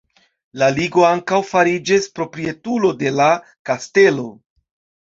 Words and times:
La 0.61 0.69
ligo 0.77 1.03
ankaŭ 1.09 1.39
fariĝis 1.51 2.09
proprietulo 2.17 2.93
de 3.05 3.17
la 3.21 3.31
kastelo. 3.73 4.29